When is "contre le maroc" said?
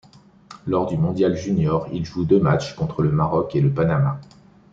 2.75-3.55